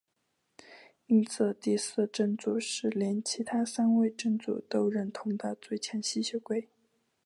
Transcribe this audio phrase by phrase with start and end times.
[1.05, 6.67] 因此第四真祖是连其他三位真祖都认同的最强吸血鬼。